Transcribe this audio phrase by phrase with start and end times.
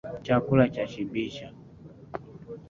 [0.25, 1.47] Chakula chashibisha.